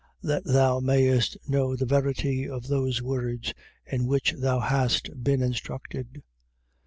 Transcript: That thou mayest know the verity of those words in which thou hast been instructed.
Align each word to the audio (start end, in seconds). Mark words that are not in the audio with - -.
That 0.23 0.45
thou 0.45 0.79
mayest 0.79 1.37
know 1.47 1.75
the 1.75 1.85
verity 1.85 2.49
of 2.49 2.65
those 2.69 3.03
words 3.03 3.53
in 3.85 4.07
which 4.07 4.33
thou 4.35 4.59
hast 4.59 5.11
been 5.23 5.43
instructed. 5.43 6.23